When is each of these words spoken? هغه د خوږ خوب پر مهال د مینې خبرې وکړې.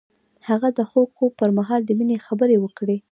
هغه 0.47 0.69
د 0.77 0.79
خوږ 0.89 1.09
خوب 1.17 1.31
پر 1.39 1.49
مهال 1.57 1.81
د 1.85 1.91
مینې 1.99 2.17
خبرې 2.27 2.57
وکړې. 2.59 2.97